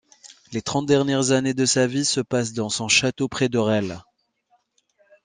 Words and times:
Les 0.51 0.63
trente 0.63 0.87
dernières 0.87 1.29
années 1.29 1.53
de 1.53 1.63
sa 1.67 1.85
vie 1.85 2.05
se 2.05 2.21
passent 2.21 2.53
dans 2.53 2.69
son 2.69 2.87
château 2.87 3.27
près 3.27 3.49
d'Orel. 3.49 3.99